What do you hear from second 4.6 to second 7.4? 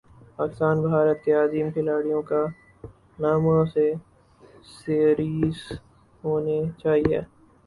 series ہونی چاہیے